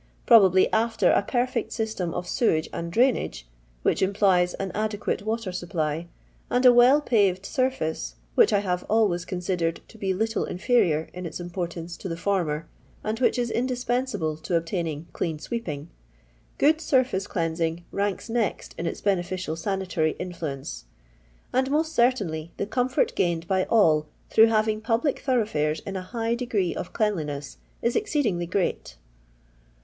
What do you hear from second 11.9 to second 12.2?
to the